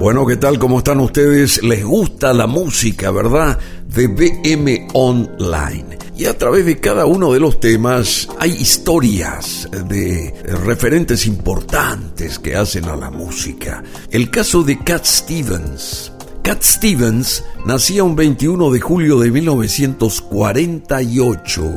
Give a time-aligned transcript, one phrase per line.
[0.00, 0.58] Bueno, ¿qué tal?
[0.58, 1.62] ¿Cómo están ustedes?
[1.62, 3.58] ¿Les gusta la música, verdad?
[3.86, 5.98] De BM Online.
[6.16, 10.32] Y a través de cada uno de los temas hay historias de
[10.64, 13.84] referentes importantes que hacen a la música.
[14.10, 16.12] El caso de Cat Stevens.
[16.42, 21.74] Cat Stevens nacía un 21 de julio de 1948.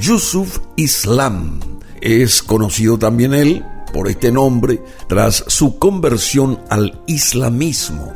[0.00, 1.60] Yusuf Islam.
[2.00, 8.12] Es conocido también él por este nombre tras su conversión al islamismo.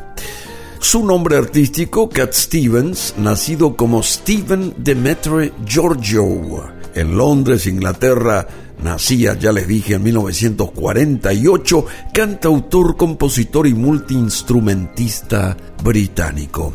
[0.80, 8.46] Su nombre artístico, Cat Stevens, nacido como Stephen Demetre Giorgio, en Londres, Inglaterra,
[8.82, 16.74] nacía, ya les dije, en 1948, cantautor, compositor y multiinstrumentista británico.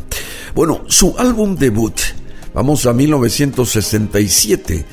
[0.54, 1.98] Bueno, su álbum debut,
[2.54, 4.84] vamos a 1967,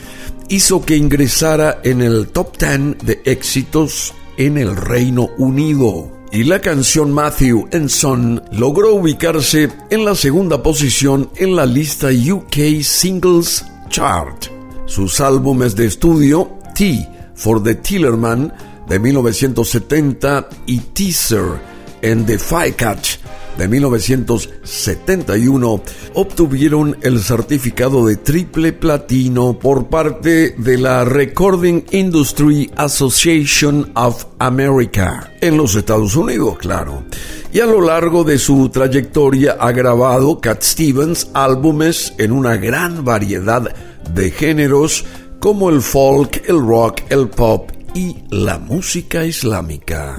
[0.49, 6.11] hizo que ingresara en el top 10 de éxitos en el Reino Unido.
[6.31, 12.09] Y la canción Matthew and Son logró ubicarse en la segunda posición en la lista
[12.09, 14.45] UK Singles Chart.
[14.85, 18.53] Sus álbumes de estudio, T for the Tillerman
[18.87, 21.59] de 1970 y Teaser
[22.03, 22.37] and the
[22.75, 23.18] Catch
[23.59, 25.81] de 1971
[26.13, 35.33] obtuvieron el certificado de triple platino por parte de la Recording Industry Association of America
[35.41, 37.03] en los Estados Unidos, claro.
[37.51, 43.03] Y a lo largo de su trayectoria ha grabado Cat Stevens álbumes en una gran
[43.03, 43.75] variedad
[44.13, 45.03] de géneros
[45.41, 50.15] como el folk, el rock, el pop y la música islámica.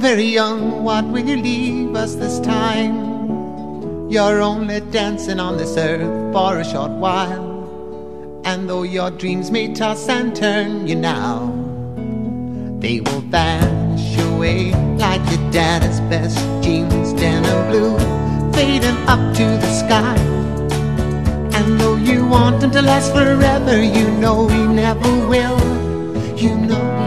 [0.00, 4.08] Very young, what will you leave us this time?
[4.10, 8.40] You're only dancing on this earth for a short while.
[8.46, 11.52] And though your dreams may toss and turn you now,
[12.78, 17.98] they will vanish away like your daddy's best jeans, denim blue,
[18.54, 20.16] fading up to the sky.
[21.52, 25.60] And though you want them to last forever, you know we never will.
[26.38, 26.99] You know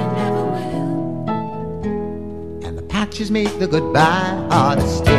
[3.14, 5.14] patches make the goodbye harder still.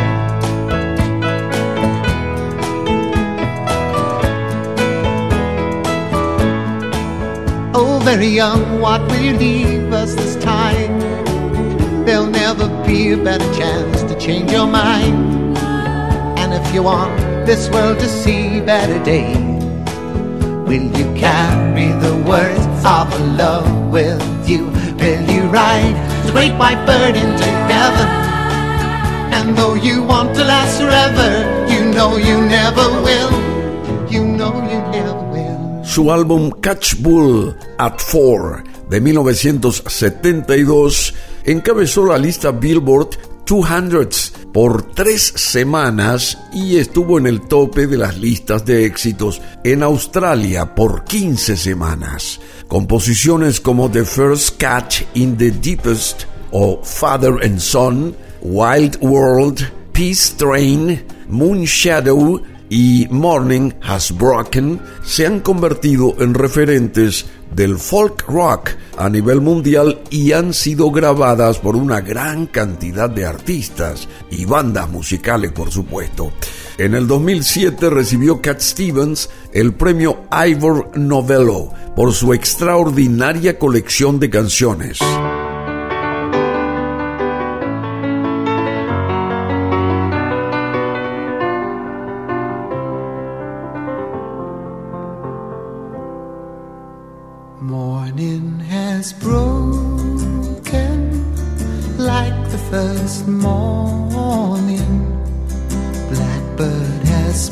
[7.73, 10.99] Oh, very young, what will you leave us this time?
[12.03, 15.57] There'll never be a better chance to change your mind.
[16.37, 19.37] And if you want this world to see better days,
[20.67, 23.07] will you carry the words of
[23.37, 24.65] love with you?
[24.99, 28.07] Will you ride the great white bird into heaven?
[29.33, 31.29] And though you want to last forever,
[31.69, 33.31] you know you never will.
[34.09, 35.83] You know you never will.
[35.83, 41.13] Su álbum Catch Bull at Four de 1972
[41.43, 43.09] encabezó la lista Billboard
[43.45, 49.83] 200 por tres semanas y estuvo en el tope de las listas de éxitos en
[49.83, 52.39] Australia por 15 semanas.
[52.67, 60.33] Composiciones como The First Catch in the Deepest o Father and Son, Wild World, Peace
[60.37, 68.71] Train, Moon Shadow y Morning Has Broken se han convertido en referentes del folk rock
[68.97, 74.89] a nivel mundial y han sido grabadas por una gran cantidad de artistas y bandas
[74.89, 76.31] musicales, por supuesto.
[76.77, 84.29] En el 2007 recibió Cat Stevens el premio Ivor Novello por su extraordinaria colección de
[84.29, 84.99] canciones.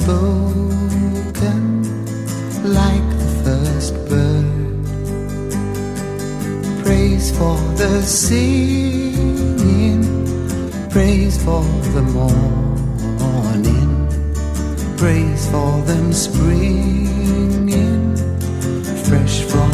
[0.03, 1.59] spoken
[2.79, 4.47] like the first bird.
[6.83, 10.01] Praise for the singing,
[10.89, 11.63] praise for
[11.95, 13.91] the morning,
[14.97, 18.03] praise for them springing
[19.07, 19.72] fresh from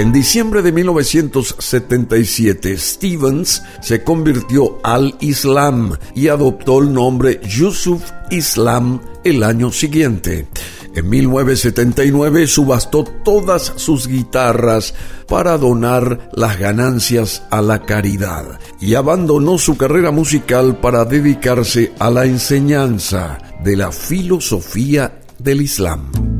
[0.00, 9.02] En diciembre de 1977, Stevens se convirtió al Islam y adoptó el nombre Yusuf Islam
[9.24, 10.48] el año siguiente.
[10.94, 14.94] En 1979 subastó todas sus guitarras
[15.28, 22.08] para donar las ganancias a la caridad y abandonó su carrera musical para dedicarse a
[22.08, 26.39] la enseñanza de la filosofía del Islam.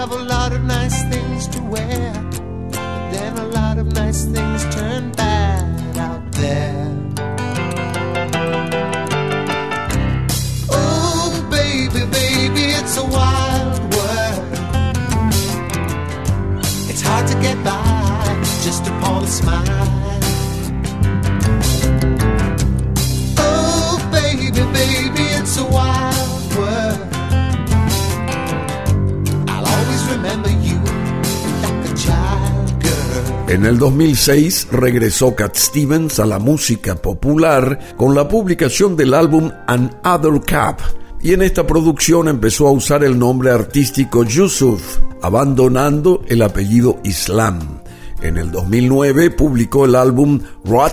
[0.00, 0.39] have a lot.
[33.60, 39.50] En el 2006 regresó Cat Stevens a la música popular con la publicación del álbum
[39.66, 40.82] An Other Cup
[41.20, 47.82] y en esta producción empezó a usar el nombre artístico Yusuf, abandonando el apellido Islam.
[48.22, 50.40] En el 2009 publicó el álbum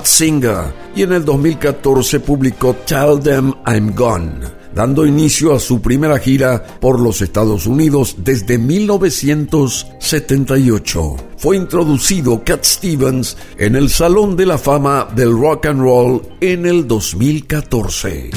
[0.04, 6.20] Singer y en el 2014 publicó Tell Them I'm Gone dando inicio a su primera
[6.20, 11.16] gira por los Estados Unidos desde 1978.
[11.36, 16.68] Fue introducido Cat Stevens en el Salón de la Fama del Rock and Roll en
[16.68, 18.30] el 2014.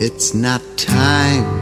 [0.00, 1.61] It's not time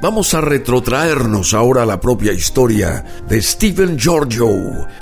[0.00, 4.48] vamos a retrotraernos ahora a la propia historia de Stephen Giorgio,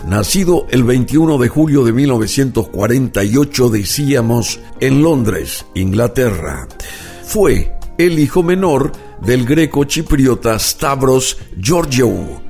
[0.06, 6.68] nacido el 21 de julio de 1948, decíamos, en Londres, Inglaterra.
[7.24, 12.42] Fue el hijo menor del greco chipriota Stavros Giorgio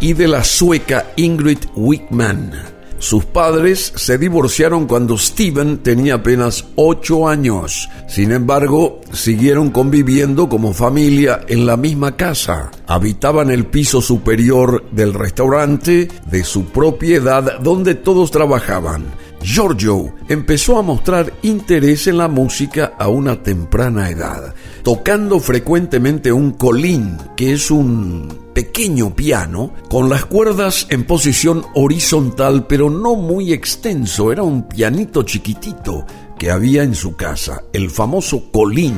[0.00, 2.71] y de la sueca Ingrid Wickman.
[3.02, 7.88] Sus padres se divorciaron cuando Steven tenía apenas 8 años.
[8.06, 12.70] Sin embargo, siguieron conviviendo como familia en la misma casa.
[12.86, 19.06] Habitaban el piso superior del restaurante de su propiedad donde todos trabajaban.
[19.42, 24.54] Giorgio empezó a mostrar interés en la música a una temprana edad,
[24.84, 32.66] tocando frecuentemente un colín, que es un pequeño piano con las cuerdas en posición horizontal
[32.66, 36.04] pero no muy extenso, era un pianito chiquitito
[36.38, 38.96] que había en su casa, el famoso colín.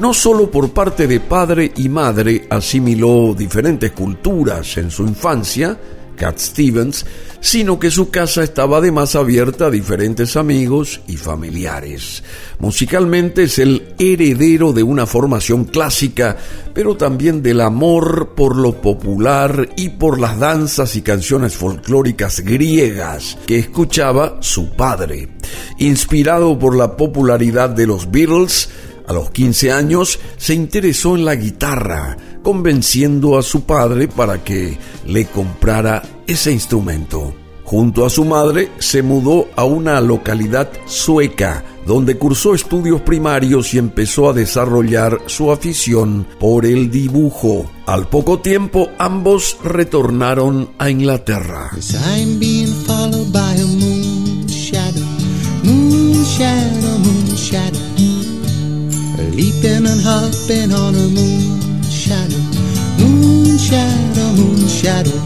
[0.00, 5.76] No solo por parte de padre y madre asimiló diferentes culturas en su infancia,
[6.18, 7.06] Cat Stevens,
[7.40, 12.22] sino que su casa estaba además abierta a diferentes amigos y familiares.
[12.58, 16.36] Musicalmente es el heredero de una formación clásica,
[16.74, 23.38] pero también del amor por lo popular y por las danzas y canciones folclóricas griegas
[23.46, 25.28] que escuchaba su padre.
[25.78, 28.68] Inspirado por la popularidad de los Beatles,
[29.08, 34.78] a los 15 años se interesó en la guitarra, convenciendo a su padre para que
[35.06, 37.34] le comprara ese instrumento.
[37.64, 43.78] Junto a su madre se mudó a una localidad sueca, donde cursó estudios primarios y
[43.78, 47.70] empezó a desarrollar su afición por el dibujo.
[47.86, 51.70] Al poco tiempo ambos retornaron a Inglaterra.
[59.38, 62.42] Leaping and hopping on a moon shadow,
[62.98, 65.20] moon shadow, moon shadow.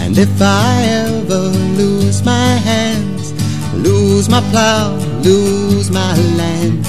[0.00, 1.42] And if I ever
[1.80, 3.34] lose my hands,
[3.74, 6.80] lose my plow, lose my land,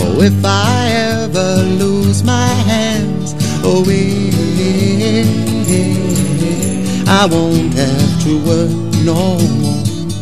[0.00, 5.24] oh, if I ever lose my hands, oh, yeah,
[7.20, 8.70] I won't have to work
[9.02, 9.67] no more.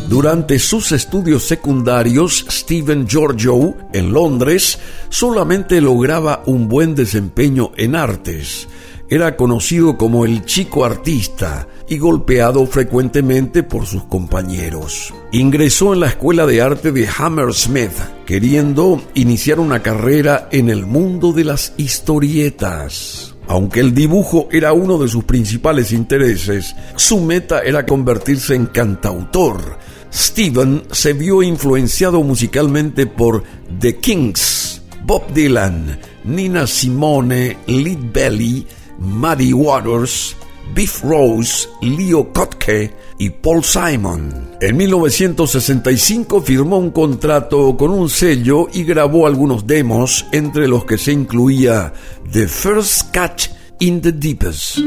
[0.07, 8.69] Durante sus estudios secundarios, Stephen Giorgio, en Londres, solamente lograba un buen desempeño en artes.
[9.09, 15.13] Era conocido como el chico artista y golpeado frecuentemente por sus compañeros.
[15.33, 21.33] Ingresó en la Escuela de Arte de Hammersmith, queriendo iniciar una carrera en el mundo
[21.33, 23.35] de las historietas.
[23.49, 29.77] Aunque el dibujo era uno de sus principales intereses, su meta era convertirse en cantautor
[30.13, 33.43] Steven se vio influenciado musicalmente por
[33.79, 38.65] The Kings, Bob Dylan, Nina Simone, Lead Belly,
[38.99, 40.35] Muddy Waters,
[40.73, 44.51] Biff Rose, Leo Kotke y Paul Simon.
[44.61, 50.97] En 1965 firmó un contrato con un sello y grabó algunos demos, entre los que
[50.97, 51.93] se incluía
[52.31, 53.49] The First Catch
[53.79, 54.79] in the Deepest.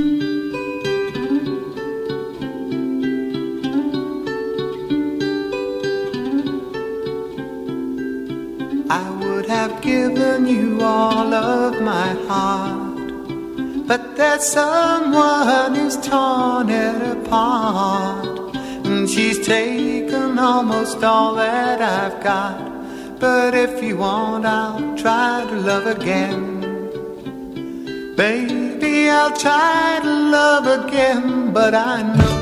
[9.82, 12.98] Given you all of my heart.
[13.88, 18.54] But there's someone who's torn it apart.
[18.86, 22.58] And she's taken almost all that I've got.
[23.18, 26.60] But if you want, I'll try to love again.
[28.16, 32.39] Baby, I'll try to love again, but I know.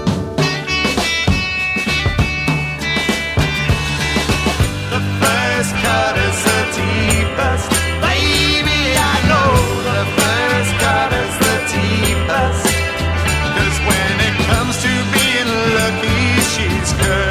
[5.58, 7.68] First cut is the deepest.
[8.06, 9.50] Baby, I know
[9.90, 12.64] the first cut is the deepest.
[13.56, 16.22] Cause when it comes to being lucky,
[16.52, 17.27] she's cursed.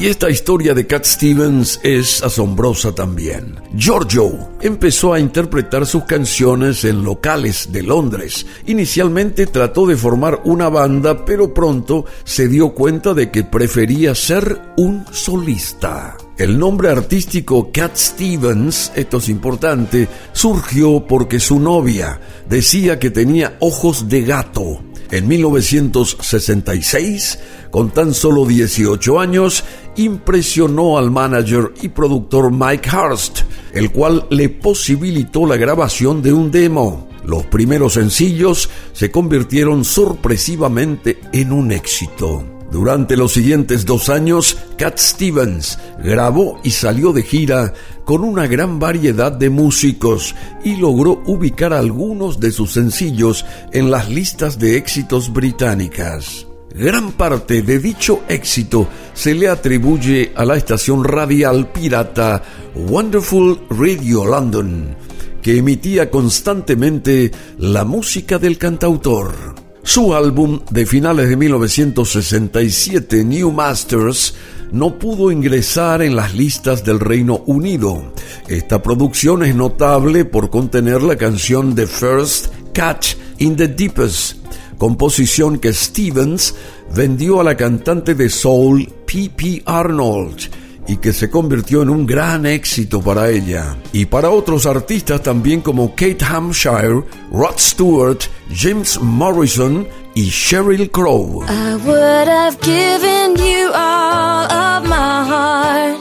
[0.00, 3.56] Y esta historia de Cat Stevens es asombrosa también.
[3.76, 8.46] Giorgio empezó a interpretar sus canciones en locales de Londres.
[8.64, 14.62] Inicialmente trató de formar una banda, pero pronto se dio cuenta de que prefería ser
[14.78, 16.16] un solista.
[16.38, 23.58] El nombre artístico Cat Stevens, esto es importante, surgió porque su novia decía que tenía
[23.60, 24.80] ojos de gato.
[25.10, 27.38] En 1966,
[27.70, 29.64] con tan solo 18 años,
[29.96, 33.40] impresionó al manager y productor Mike Hurst,
[33.72, 37.08] el cual le posibilitó la grabación de un demo.
[37.24, 42.44] Los primeros sencillos se convirtieron sorpresivamente en un éxito.
[42.70, 47.74] Durante los siguientes dos años, Cat Stevens grabó y salió de gira
[48.04, 54.08] con una gran variedad de músicos y logró ubicar algunos de sus sencillos en las
[54.08, 56.49] listas de éxitos británicas.
[56.74, 62.42] Gran parte de dicho éxito se le atribuye a la estación radial pirata
[62.74, 64.96] Wonderful Radio London,
[65.42, 69.34] que emitía constantemente la música del cantautor.
[69.82, 74.34] Su álbum de finales de 1967, New Masters,
[74.70, 78.12] no pudo ingresar en las listas del Reino Unido.
[78.46, 84.39] Esta producción es notable por contener la canción The First Catch in the Deepest,
[84.80, 86.54] composición que Stevens
[86.94, 89.62] vendió a la cantante de soul P.P.
[89.66, 90.48] Arnold
[90.88, 93.76] y que se convirtió en un gran éxito para ella.
[93.92, 98.20] Y para otros artistas también como Kate Hampshire, Rod Stewart,
[98.52, 101.42] James Morrison y Sheryl Crow.
[101.42, 106.00] I would have given you all of my heart.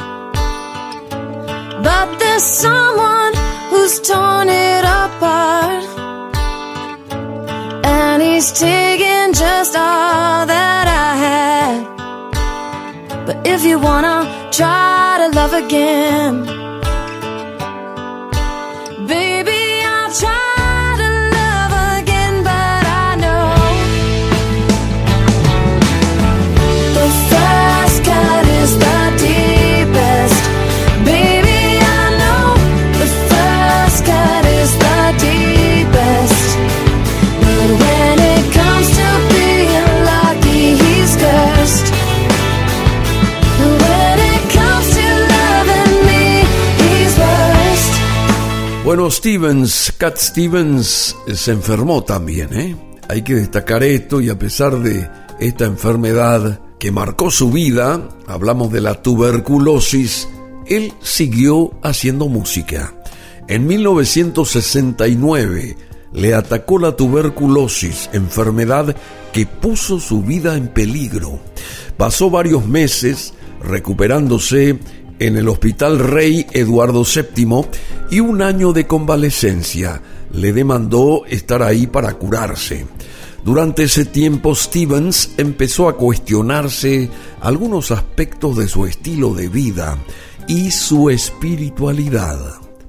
[1.83, 3.33] But there's someone
[3.71, 5.88] who's torn it apart.
[8.39, 11.83] He's taken just all that I had.
[13.25, 16.68] But if you wanna try to love again,
[48.89, 52.75] Bueno, Stevens, Cat Stevens se enfermó también, ¿eh?
[53.07, 55.07] Hay que destacar esto y a pesar de
[55.39, 60.27] esta enfermedad que marcó su vida, hablamos de la tuberculosis,
[60.65, 62.95] él siguió haciendo música.
[63.47, 65.77] En 1969
[66.11, 68.95] le atacó la tuberculosis, enfermedad
[69.31, 71.39] que puso su vida en peligro.
[71.95, 74.79] Pasó varios meses recuperándose
[75.19, 77.65] en el Hospital Rey Eduardo VII
[78.09, 82.85] y un año de convalecencia le demandó estar ahí para curarse.
[83.43, 87.09] Durante ese tiempo Stevens empezó a cuestionarse
[87.41, 89.97] algunos aspectos de su estilo de vida
[90.47, 92.37] y su espiritualidad.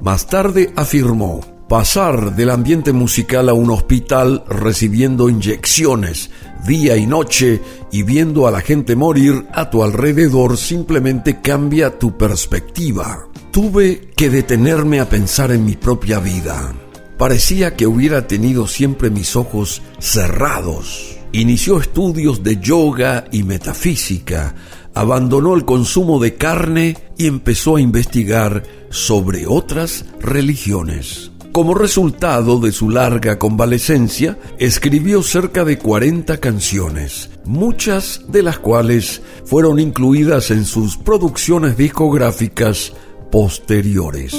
[0.00, 6.30] Más tarde afirmó, pasar del ambiente musical a un hospital recibiendo inyecciones
[6.66, 12.16] día y noche y viendo a la gente morir a tu alrededor simplemente cambia tu
[12.16, 13.26] perspectiva.
[13.50, 16.74] Tuve que detenerme a pensar en mi propia vida.
[17.18, 21.18] Parecía que hubiera tenido siempre mis ojos cerrados.
[21.32, 24.54] Inició estudios de yoga y metafísica,
[24.94, 31.30] abandonó el consumo de carne y empezó a investigar sobre otras religiones.
[31.52, 39.20] Como resultado de su larga convalecencia, escribió cerca de 40 canciones, muchas de las cuales
[39.46, 42.92] fueron incluidas en sus producciones discográficas
[43.32, 44.32] posteriores.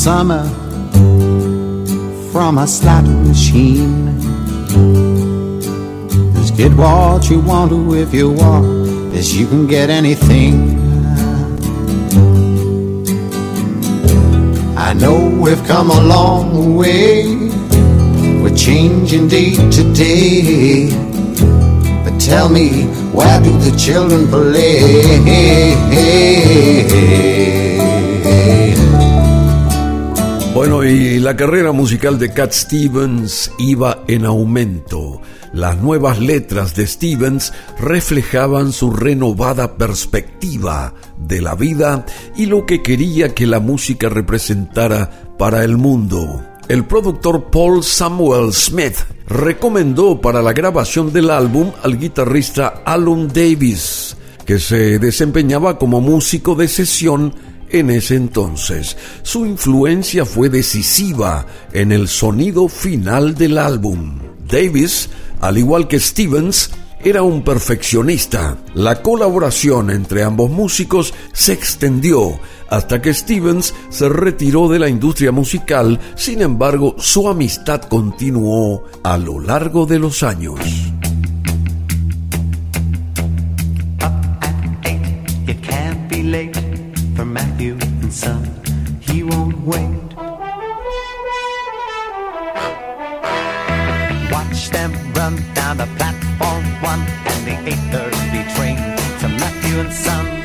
[0.00, 0.48] Summer
[2.32, 4.18] from a slot machine.
[6.36, 10.80] Just get what you want to if you want, as you can get anything
[14.90, 17.24] I know we've come a long way.
[18.42, 20.88] We're changing day to day.
[22.02, 25.60] But tell me, where do the children play?
[30.60, 35.22] Bueno, y la carrera musical de Cat Stevens iba en aumento.
[35.54, 42.04] Las nuevas letras de Stevens reflejaban su renovada perspectiva de la vida
[42.36, 46.42] y lo que quería que la música representara para el mundo.
[46.68, 48.96] El productor Paul Samuel Smith
[49.28, 56.54] recomendó para la grabación del álbum al guitarrista Alan Davis, que se desempeñaba como músico
[56.54, 57.32] de sesión
[57.72, 58.96] en ese entonces.
[59.22, 64.18] Su influencia fue decisiva en el sonido final del álbum.
[64.48, 65.08] Davis
[65.40, 66.70] al igual que Stevens,
[67.02, 68.58] era un perfeccionista.
[68.74, 75.32] La colaboración entre ambos músicos se extendió hasta que Stevens se retiró de la industria
[75.32, 80.60] musical, sin embargo su amistad continuó a lo largo de los años.
[95.14, 97.00] Run down the platform one
[97.32, 98.76] and the 8:30 train
[99.20, 100.39] to Matthew and Son.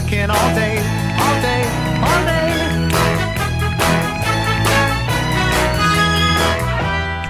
[0.00, 0.28] Working.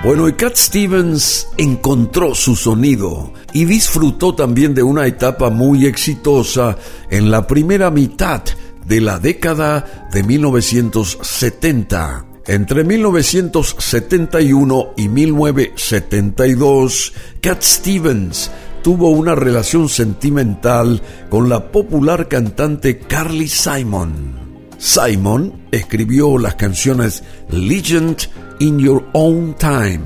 [0.04, 6.76] Bueno, y Cat Stevens encontró su sonido y disfrutó también de una etapa muy exitosa
[7.10, 8.42] en la primera mitad
[8.86, 12.24] de la década de 1970.
[12.46, 18.50] Entre 1971 y 1972, Cat Stevens
[18.82, 24.38] tuvo una relación sentimental con la popular cantante Carly Simon.
[24.78, 28.16] Simon escribió las canciones Legend
[28.60, 30.04] in Your Own Time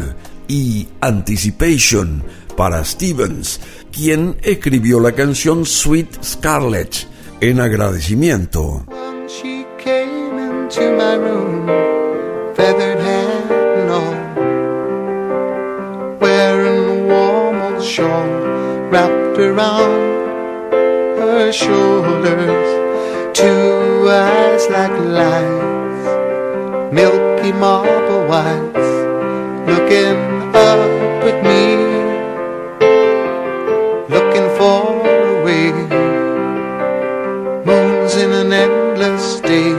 [0.49, 2.23] y Anticipation
[2.57, 7.07] para Stevens, quien escribió la canción Sweet Scarlet
[7.41, 8.85] en agradecimiento.
[19.53, 20.73] Around
[21.19, 22.69] her shoulders,
[23.35, 28.89] two eyes like lights, milky marble whites,
[29.69, 30.21] looking
[30.55, 31.65] up at me,
[34.15, 34.89] looking far
[35.37, 35.73] away
[37.67, 39.75] moons in an endless day.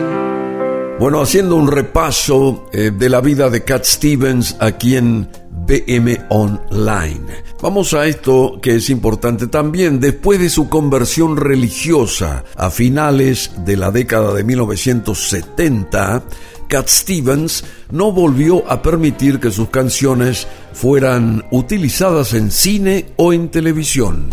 [0.99, 5.27] Bueno, haciendo un repaso eh, de la vida de Cat Stevens aquí en
[5.65, 7.43] BM Online.
[7.61, 9.99] Vamos a esto que es importante también.
[9.99, 16.23] Después de su conversión religiosa a finales de la década de 1970,
[16.67, 23.49] Cat Stevens no volvió a permitir que sus canciones fueran utilizadas en cine o en
[23.49, 24.29] televisión.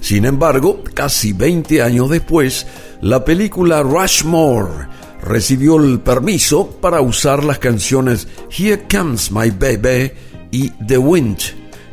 [0.00, 2.66] Sin embargo, casi 20 años después,
[3.02, 4.88] la película Rushmore
[5.22, 10.12] recibió el permiso para usar las canciones Here Comes My Baby
[10.52, 11.38] y The Wind.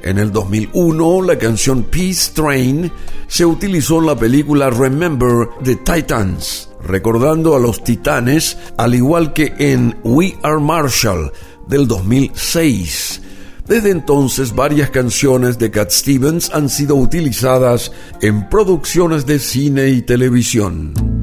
[0.03, 2.91] En el 2001, la canción Peace Train
[3.27, 9.53] se utilizó en la película Remember the Titans, recordando a los titanes, al igual que
[9.57, 11.31] en We Are Marshall
[11.67, 13.21] del 2006.
[13.67, 17.91] Desde entonces, varias canciones de Cat Stevens han sido utilizadas
[18.21, 21.18] en producciones de cine y televisión.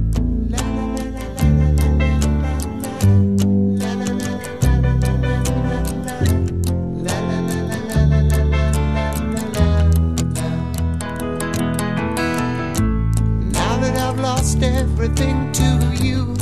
[14.46, 15.68] Lost everything to
[16.00, 16.36] you,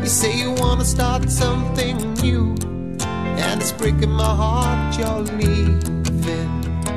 [0.00, 2.56] you say you wanna start something new,
[3.38, 6.50] and it's breaking my heart you're leaving.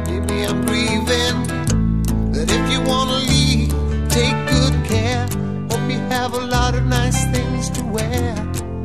[0.08, 1.38] Maybe I'm grieving,
[2.34, 3.72] but if you wanna leave,
[4.10, 5.28] take good care.
[5.70, 8.34] Hope you have a lot of nice things to wear,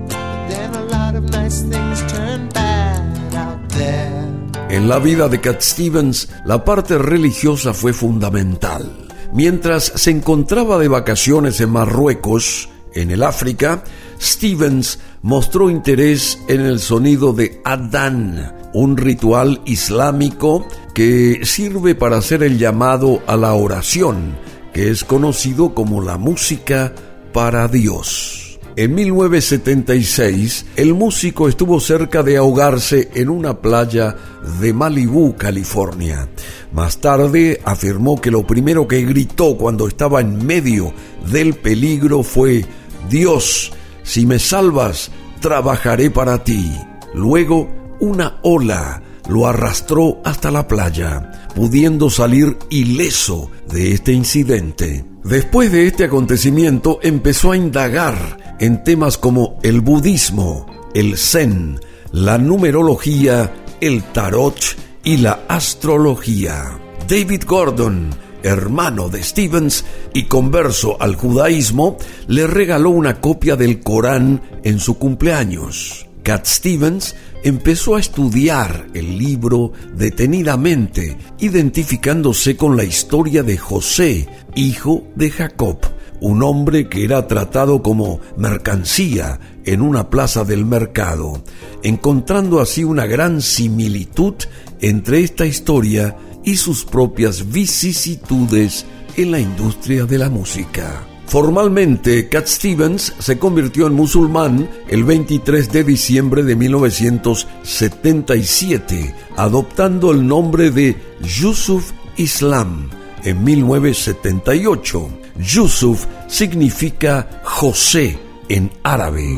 [0.08, 4.28] but then a lot of nice things turn bad out there.
[4.68, 9.04] En la vida de Cat Stevens, la parte religiosa fue fundamental.
[9.34, 13.82] Mientras se encontraba de vacaciones en Marruecos, en el África,
[14.22, 22.44] Stevens mostró interés en el sonido de Adán, un ritual islámico que sirve para hacer
[22.44, 24.36] el llamado a la oración,
[24.72, 26.94] que es conocido como la música
[27.32, 28.43] para Dios.
[28.76, 34.16] En 1976, el músico estuvo cerca de ahogarse en una playa
[34.60, 36.28] de Malibú, California.
[36.72, 40.92] Más tarde afirmó que lo primero que gritó cuando estaba en medio
[41.30, 42.64] del peligro fue,
[43.08, 43.70] Dios,
[44.02, 46.72] si me salvas, trabajaré para ti.
[47.14, 55.04] Luego, una ola lo arrastró hasta la playa, pudiendo salir ileso de este incidente.
[55.22, 61.80] Después de este acontecimiento empezó a indagar en temas como el budismo, el zen,
[62.12, 64.56] la numerología, el tarot
[65.02, 66.78] y la astrología.
[67.08, 68.10] David Gordon,
[68.42, 71.96] hermano de Stevens y converso al judaísmo,
[72.28, 76.06] le regaló una copia del Corán en su cumpleaños.
[76.22, 85.06] Cat Stevens empezó a estudiar el libro detenidamente, identificándose con la historia de José, hijo
[85.14, 85.78] de Jacob,
[86.24, 91.44] un hombre que era tratado como mercancía en una plaza del mercado,
[91.82, 94.32] encontrando así una gran similitud
[94.80, 98.86] entre esta historia y sus propias vicisitudes
[99.18, 101.06] en la industria de la música.
[101.26, 110.26] Formalmente, Cat Stevens se convirtió en musulmán el 23 de diciembre de 1977, adoptando el
[110.26, 112.88] nombre de Yusuf Islam
[113.24, 115.08] en 1978.
[115.38, 119.36] Yusuf significa José en árabe.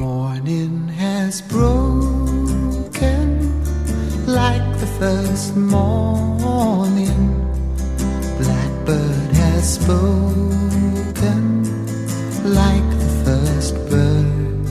[12.46, 14.64] like the first bird.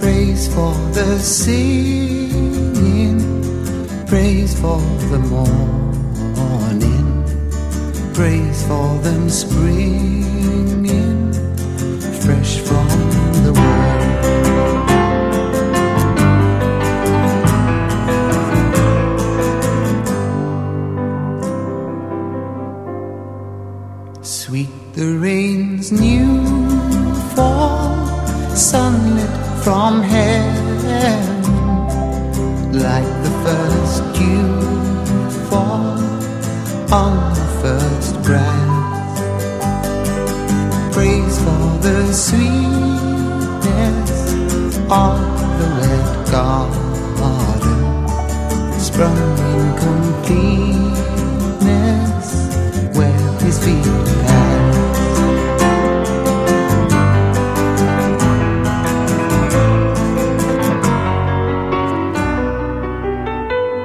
[0.00, 1.98] Praise for the singing,
[4.06, 4.78] praise for
[5.10, 5.81] the morn.
[8.14, 11.32] Praise for them springing
[12.20, 12.88] fresh from
[13.44, 13.68] the world.
[24.22, 26.44] Sweet the rain's new
[27.34, 27.96] fall,
[28.54, 29.30] sunlit
[29.64, 31.42] from heaven,
[32.72, 34.60] like the first dew
[35.48, 35.98] fall
[36.92, 37.21] on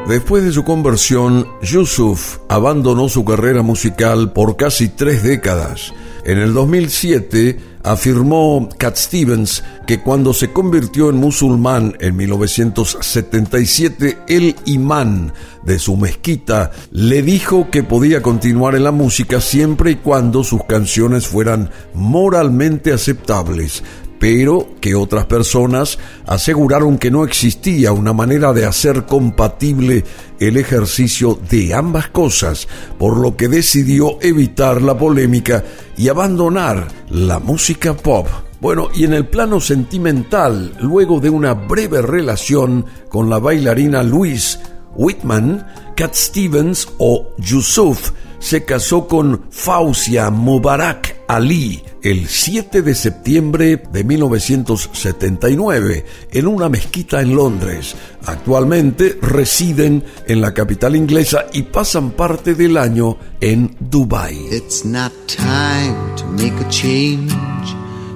[0.08, 5.94] Después de su conversión, Yusuf abandonó su carrera musical por casi tres décadas.
[6.26, 14.56] En el 2007 afirmó Cat Stevens que cuando se convirtió en musulmán en 1977, el
[14.66, 20.44] imán de su mezquita le dijo que podía continuar en la música siempre y cuando
[20.44, 23.84] sus canciones fueran moralmente aceptables,
[24.20, 30.04] pero que otras personas aseguraron que no existía una manera de hacer compatible
[30.40, 35.64] el ejercicio de ambas cosas, por lo que decidió evitar la polémica
[35.96, 38.28] y abandonar la música pop.
[38.60, 44.58] Bueno, y en el plano sentimental, luego de una breve relación con la bailarina Louise
[44.96, 53.84] Whitman, Cat Stevens o Yusuf se casó con Fausia Mubarak Ali el 7 de septiembre
[53.92, 57.96] de 1979 en una mezquita en Londres.
[58.26, 64.38] Actualmente residen en la capital inglesa y pasan parte del año en Dubai.
[64.52, 67.34] It's not time to make a change.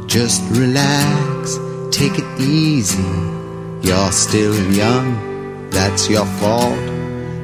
[0.08, 1.60] Just relax,
[1.92, 3.04] take it easy.
[3.82, 5.18] You're still young,
[5.72, 7.01] that's your fault.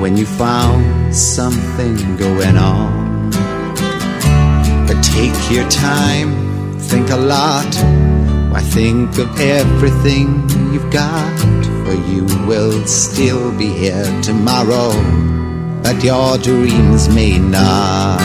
[0.00, 3.30] when you found something going on.
[4.86, 7.74] But take your time, think a lot.
[8.50, 11.38] Why think of everything you've got?
[11.84, 14.92] For you will still be here tomorrow,
[15.82, 18.20] but your dreams may not.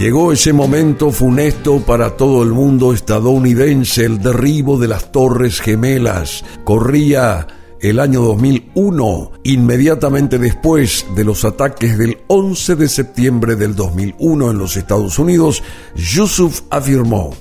[0.00, 6.42] Llegó ese momento funesto para todo el mundo estadounidense, el derribo de las Torres Gemelas.
[6.64, 7.46] Corría
[7.80, 14.58] el año 2001, inmediatamente después de los ataques del 11 de septiembre del 2001 en
[14.58, 15.62] los Estados Unidos,
[15.96, 17.34] Yusuf afirmó,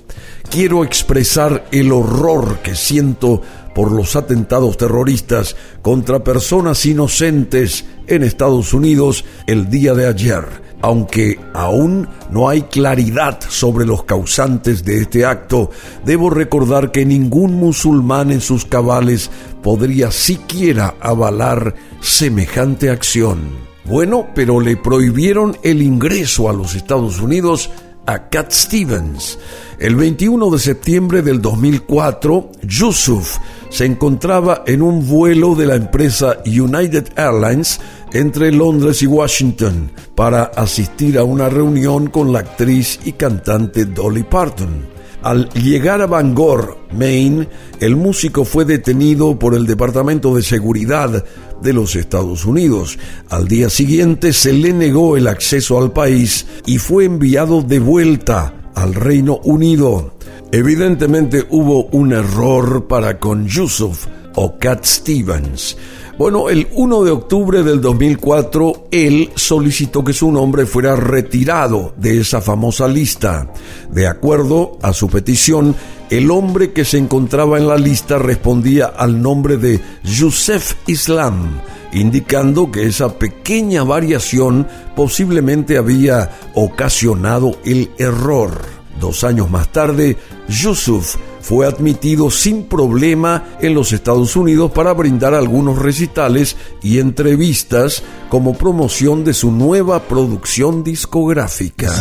[0.49, 3.41] quiero expresar el horror que siento
[3.75, 11.39] por los atentados terroristas contra personas inocentes en Estados Unidos el día de ayer aunque
[11.53, 15.71] aún no hay claridad sobre los causantes de este acto,
[16.05, 19.29] debo recordar que ningún musulmán en sus cabales
[19.61, 23.39] podría siquiera avalar semejante acción.
[23.85, 27.69] Bueno, pero le prohibieron el ingreso a los Estados Unidos
[28.05, 29.37] a Cat Stevens.
[29.79, 33.37] El 21 de septiembre del 2004, Yusuf
[33.69, 37.79] se encontraba en un vuelo de la empresa United Airlines
[38.11, 44.23] entre Londres y Washington para asistir a una reunión con la actriz y cantante Dolly
[44.23, 44.98] Parton.
[45.21, 47.49] Al llegar a Bangor, Maine,
[47.81, 51.25] el músico fue detenido por el Departamento de Seguridad
[51.61, 52.97] de los Estados Unidos.
[53.29, 58.71] Al día siguiente se le negó el acceso al país y fue enviado de vuelta
[58.75, 60.13] al Reino Unido.
[60.53, 65.75] Evidentemente hubo un error para con Yusuf o Cat Stevens.
[66.19, 72.19] Bueno, el 1 de octubre del 2004, él solicitó que su nombre fuera retirado de
[72.19, 73.53] esa famosa lista.
[73.89, 75.77] De acuerdo a su petición,
[76.09, 81.61] el hombre que se encontraba en la lista respondía al nombre de Yusef Islam,
[81.93, 88.59] indicando que esa pequeña variación posiblemente había ocasionado el error.
[88.99, 90.17] Dos años más tarde,
[90.49, 98.03] Yusuf fue admitido sin problema en los Estados Unidos para brindar algunos recitales y entrevistas
[98.29, 101.93] como promoción de su nueva producción discográfica.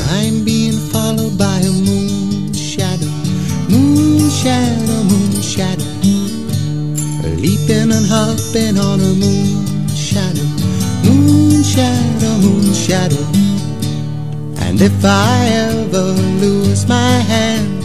[14.78, 17.77] And if I ever lose my hands,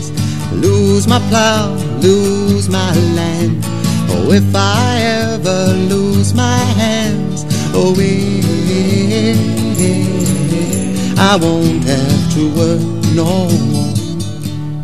[0.54, 3.64] lose my plow, lose my land.
[4.10, 9.36] Oh, if I ever lose my hands, oh, eh,
[11.18, 12.82] I won't have to work
[13.16, 13.94] no more.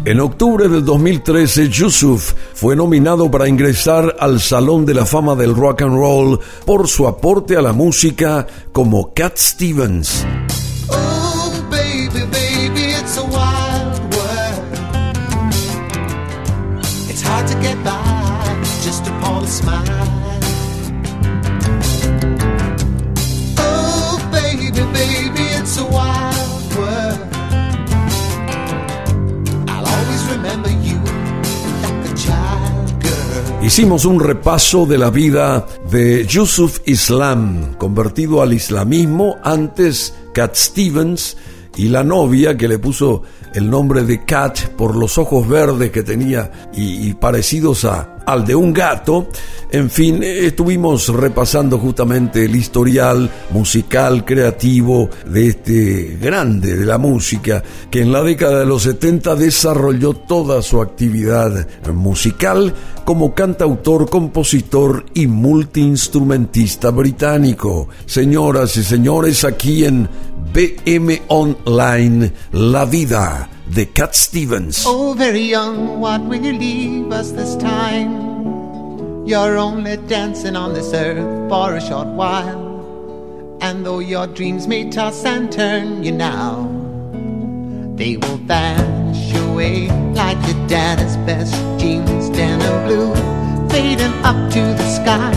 [0.06, 5.54] En octubre del 2013, Yusuf fue nominado para ingresar al Salón de la Fama del
[5.54, 10.26] Rock and Roll por su aporte a la música como Cat Stevens.
[23.58, 26.70] Oh, baby, baby, it's a wild
[29.68, 31.02] always remember you
[31.82, 33.66] like child girl.
[33.66, 41.38] Hicimos un repaso de la vida de Yusuf Islam, convertido al islamismo, antes Cat Stevens,
[41.76, 43.24] y la novia que le puso
[43.56, 48.46] el nombre de Cat por los ojos verdes que tenía y, y parecidos a, al
[48.46, 49.28] de un gato.
[49.72, 56.98] En fin, eh, estuvimos repasando justamente el historial musical, creativo de este grande de la
[56.98, 62.74] música que en la década de los 70 desarrolló toda su actividad musical
[63.06, 67.90] como cantautor, compositor y multiinstrumentista británico.
[68.06, 70.08] Señoras y señores, aquí en
[70.54, 74.84] BM Online, La Vida de Cat Stevens.
[74.86, 79.28] Oh, very young, what will you leave us this time?
[79.28, 83.58] You're only dancing on this earth for a short while.
[83.62, 86.68] And though your dreams may toss and turn you now,
[87.96, 93.14] they will vanish away like your daddy's best jeans, denim blue,
[93.70, 95.34] fading up to the sky.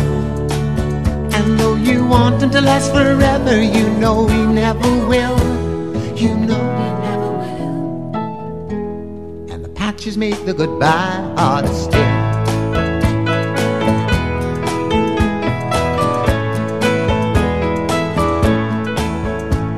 [1.36, 5.38] And though you want them to last forever, you know he never will.
[6.16, 7.01] You know
[10.02, 12.00] Patches make the goodbye still.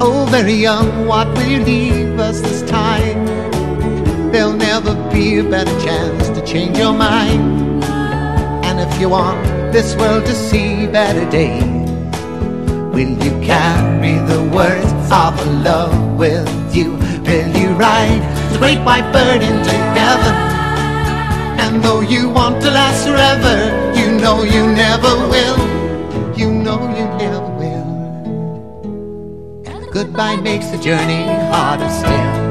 [0.00, 3.26] Oh, very young, what will you leave us this time?
[4.32, 7.84] There'll never be a better chance to change your mind.
[8.64, 11.90] And if you want this world to see better days,
[12.94, 16.92] will you carry the words of love with you?
[17.26, 20.34] Will you ride the great white bird into heaven?
[21.64, 23.56] And though you want to last forever,
[23.98, 25.58] you know you never will.
[26.40, 27.90] You know you never will.
[29.70, 32.43] And goodbye makes the journey harder still.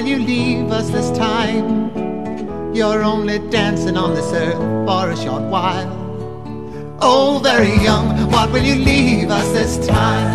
[0.00, 2.74] Will you leave us this time?
[2.74, 5.92] You're only dancing on this earth for a short while.
[7.02, 10.29] Oh, very young, what will you leave us this time?